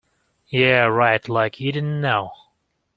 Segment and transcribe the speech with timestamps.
[0.47, 2.33] Yeah, right, like you didn't know!